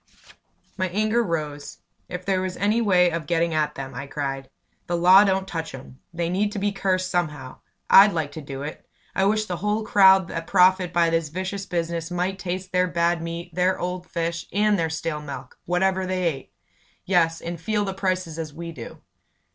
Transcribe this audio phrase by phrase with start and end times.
[0.77, 1.77] My anger rose.
[2.09, 4.49] "If there was any way of getting at them!" I cried.
[4.87, 5.99] "The law don't touch 'em.
[6.11, 7.59] They need to be cursed somehow!
[7.87, 8.83] I'd like to do it!
[9.13, 13.21] I wish the whole crowd that profit by this vicious business might taste their bad
[13.21, 16.53] meat, their old fish, their stale milk whatever they ate.
[17.05, 19.01] Yes, and feel the prices as we do!"